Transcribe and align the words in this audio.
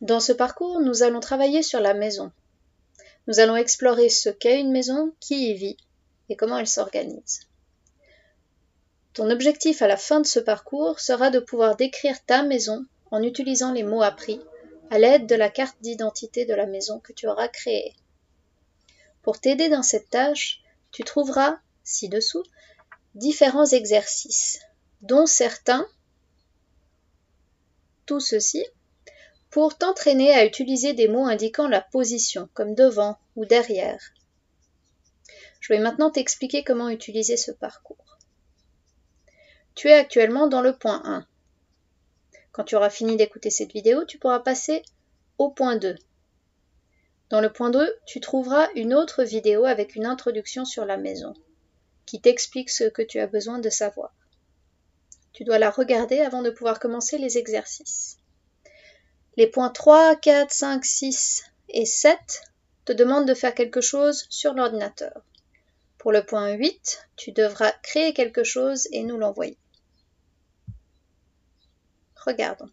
Dans 0.00 0.20
ce 0.20 0.32
parcours, 0.32 0.80
nous 0.80 1.02
allons 1.02 1.20
travailler 1.20 1.62
sur 1.62 1.80
la 1.80 1.94
maison. 1.94 2.32
Nous 3.26 3.40
allons 3.40 3.56
explorer 3.56 4.08
ce 4.08 4.28
qu'est 4.28 4.60
une 4.60 4.72
maison, 4.72 5.12
qui 5.20 5.50
y 5.50 5.54
vit 5.54 5.76
et 6.28 6.36
comment 6.36 6.58
elle 6.58 6.66
s'organise. 6.66 7.40
Ton 9.12 9.30
objectif 9.30 9.80
à 9.80 9.86
la 9.86 9.96
fin 9.96 10.20
de 10.20 10.26
ce 10.26 10.40
parcours 10.40 10.98
sera 10.98 11.30
de 11.30 11.38
pouvoir 11.38 11.76
décrire 11.76 12.24
ta 12.24 12.42
maison 12.42 12.84
en 13.10 13.22
utilisant 13.22 13.72
les 13.72 13.84
mots 13.84 14.02
appris 14.02 14.40
à 14.90 14.98
l'aide 14.98 15.26
de 15.26 15.36
la 15.36 15.48
carte 15.48 15.76
d'identité 15.80 16.44
de 16.44 16.54
la 16.54 16.66
maison 16.66 16.98
que 16.98 17.12
tu 17.12 17.28
auras 17.28 17.48
créée. 17.48 17.94
Pour 19.22 19.40
t'aider 19.40 19.68
dans 19.68 19.82
cette 19.82 20.10
tâche, 20.10 20.62
tu 20.90 21.04
trouveras, 21.04 21.58
ci-dessous, 21.84 22.42
différents 23.14 23.66
exercices, 23.66 24.60
dont 25.00 25.26
certains, 25.26 25.86
tout 28.06 28.20
ceci, 28.20 28.64
pour 29.54 29.78
t'entraîner 29.78 30.34
à 30.34 30.44
utiliser 30.44 30.94
des 30.94 31.06
mots 31.06 31.26
indiquant 31.26 31.68
la 31.68 31.80
position, 31.80 32.48
comme 32.54 32.74
devant 32.74 33.18
ou 33.36 33.44
derrière. 33.44 34.02
Je 35.60 35.72
vais 35.72 35.78
maintenant 35.78 36.10
t'expliquer 36.10 36.64
comment 36.64 36.88
utiliser 36.88 37.36
ce 37.36 37.52
parcours. 37.52 38.18
Tu 39.76 39.90
es 39.90 39.92
actuellement 39.92 40.48
dans 40.48 40.60
le 40.60 40.76
point 40.76 41.00
1. 41.04 41.24
Quand 42.50 42.64
tu 42.64 42.74
auras 42.74 42.90
fini 42.90 43.16
d'écouter 43.16 43.48
cette 43.50 43.72
vidéo, 43.72 44.04
tu 44.04 44.18
pourras 44.18 44.40
passer 44.40 44.82
au 45.38 45.50
point 45.50 45.76
2. 45.76 45.94
Dans 47.30 47.40
le 47.40 47.52
point 47.52 47.70
2, 47.70 47.96
tu 48.06 48.18
trouveras 48.18 48.66
une 48.74 48.92
autre 48.92 49.22
vidéo 49.22 49.66
avec 49.66 49.94
une 49.94 50.06
introduction 50.06 50.64
sur 50.64 50.84
la 50.84 50.96
maison, 50.96 51.32
qui 52.06 52.20
t'explique 52.20 52.70
ce 52.70 52.90
que 52.90 53.02
tu 53.02 53.20
as 53.20 53.28
besoin 53.28 53.60
de 53.60 53.70
savoir. 53.70 54.12
Tu 55.32 55.44
dois 55.44 55.60
la 55.60 55.70
regarder 55.70 56.18
avant 56.18 56.42
de 56.42 56.50
pouvoir 56.50 56.80
commencer 56.80 57.18
les 57.18 57.38
exercices. 57.38 58.18
Les 59.36 59.46
points 59.48 59.70
3, 59.70 60.16
4, 60.16 60.52
5, 60.52 60.84
6 60.84 61.44
et 61.70 61.86
7 61.86 62.42
te 62.84 62.92
demandent 62.92 63.26
de 63.26 63.34
faire 63.34 63.54
quelque 63.54 63.80
chose 63.80 64.26
sur 64.28 64.54
l'ordinateur. 64.54 65.22
Pour 65.98 66.12
le 66.12 66.24
point 66.24 66.52
8, 66.52 67.08
tu 67.16 67.32
devras 67.32 67.72
créer 67.82 68.12
quelque 68.12 68.44
chose 68.44 68.86
et 68.92 69.02
nous 69.02 69.16
l'envoyer. 69.16 69.58
Regardons. 72.16 72.70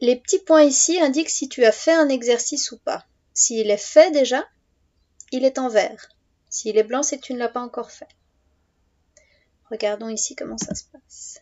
Les 0.00 0.16
petits 0.16 0.40
points 0.40 0.64
ici 0.64 1.00
indiquent 1.00 1.30
si 1.30 1.48
tu 1.48 1.64
as 1.64 1.72
fait 1.72 1.94
un 1.94 2.08
exercice 2.08 2.72
ou 2.72 2.78
pas. 2.78 3.06
S'il 3.32 3.70
est 3.70 3.76
fait 3.76 4.10
déjà, 4.10 4.46
il 5.32 5.44
est 5.44 5.58
en 5.58 5.68
vert. 5.68 6.08
S'il 6.50 6.76
est 6.76 6.84
blanc, 6.84 7.02
c'est 7.02 7.18
que 7.18 7.24
tu 7.24 7.32
ne 7.32 7.38
l'as 7.38 7.48
pas 7.48 7.60
encore 7.60 7.90
fait. 7.90 8.08
Regardons 9.70 10.08
ici 10.08 10.36
comment 10.36 10.58
ça 10.58 10.74
se 10.74 10.84
passe. 10.84 11.40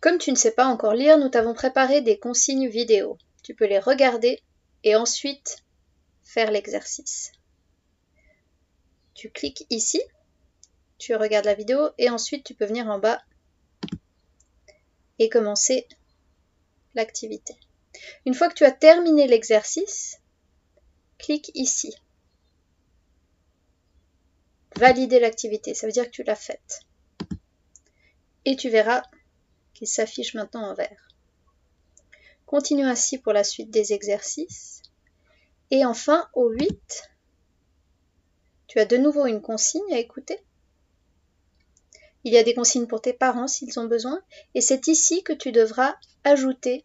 Comme 0.00 0.18
tu 0.18 0.30
ne 0.30 0.36
sais 0.36 0.52
pas 0.52 0.66
encore 0.66 0.94
lire, 0.94 1.18
nous 1.18 1.28
t'avons 1.28 1.54
préparé 1.54 2.00
des 2.00 2.18
consignes 2.18 2.68
vidéo. 2.68 3.18
Tu 3.42 3.54
peux 3.54 3.66
les 3.66 3.78
regarder 3.78 4.42
et 4.84 4.94
ensuite 4.94 5.64
faire 6.22 6.50
l'exercice. 6.50 7.32
Tu 9.14 9.30
cliques 9.30 9.66
ici 9.70 10.00
tu 10.98 11.14
regardes 11.14 11.44
la 11.44 11.54
vidéo 11.54 11.90
et 11.96 12.10
ensuite 12.10 12.44
tu 12.44 12.54
peux 12.54 12.66
venir 12.66 12.88
en 12.88 12.98
bas 12.98 13.22
et 15.18 15.28
commencer 15.28 15.86
l'activité. 16.94 17.54
Une 18.26 18.34
fois 18.34 18.48
que 18.48 18.54
tu 18.54 18.64
as 18.64 18.72
terminé 18.72 19.26
l'exercice, 19.26 20.20
clique 21.18 21.50
ici. 21.54 21.94
Valider 24.76 25.18
l'activité, 25.18 25.74
ça 25.74 25.86
veut 25.86 25.92
dire 25.92 26.04
que 26.04 26.10
tu 26.10 26.22
l'as 26.24 26.36
faite. 26.36 26.80
Et 28.44 28.56
tu 28.56 28.68
verras 28.68 29.02
qu'il 29.78 29.86
s'affiche 29.86 30.34
maintenant 30.34 30.68
en 30.68 30.74
vert. 30.74 31.08
Continue 32.46 32.84
ainsi 32.84 33.16
pour 33.16 33.32
la 33.32 33.44
suite 33.44 33.70
des 33.70 33.92
exercices. 33.92 34.82
Et 35.70 35.84
enfin, 35.84 36.28
au 36.34 36.48
8, 36.48 37.08
tu 38.66 38.80
as 38.80 38.86
de 38.86 38.96
nouveau 38.96 39.26
une 39.26 39.40
consigne 39.40 39.92
à 39.92 39.98
écouter. 39.98 40.40
Il 42.24 42.32
y 42.32 42.38
a 42.38 42.42
des 42.42 42.54
consignes 42.54 42.88
pour 42.88 43.00
tes 43.00 43.12
parents 43.12 43.46
s'ils 43.46 43.78
ont 43.78 43.86
besoin, 43.86 44.20
et 44.56 44.60
c'est 44.60 44.88
ici 44.88 45.22
que 45.22 45.32
tu 45.32 45.52
devras 45.52 45.94
ajouter 46.24 46.84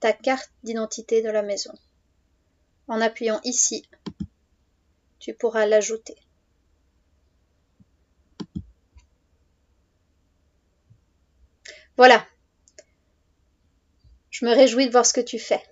ta 0.00 0.12
carte 0.12 0.52
d'identité 0.62 1.22
de 1.22 1.30
la 1.30 1.42
maison. 1.42 1.72
En 2.88 3.00
appuyant 3.00 3.40
ici, 3.44 3.88
tu 5.18 5.32
pourras 5.32 5.64
l'ajouter. 5.64 6.16
Voilà. 12.00 12.24
Je 14.30 14.46
me 14.46 14.54
réjouis 14.54 14.86
de 14.86 14.90
voir 14.90 15.04
ce 15.04 15.12
que 15.12 15.20
tu 15.20 15.38
fais. 15.38 15.62